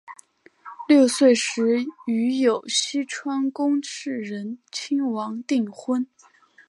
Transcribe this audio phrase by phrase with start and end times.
[0.87, 6.07] 六岁时与有栖川宫炽仁亲王订婚。